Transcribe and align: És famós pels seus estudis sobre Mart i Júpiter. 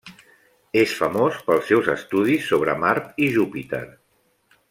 És 0.83 0.93
famós 1.01 1.37
pels 1.49 1.69
seus 1.73 1.91
estudis 1.97 2.49
sobre 2.53 2.77
Mart 2.85 3.23
i 3.27 3.31
Júpiter. 3.39 3.85